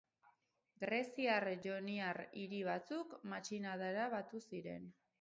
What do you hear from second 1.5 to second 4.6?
joniar hiri batzuk matxinadara batu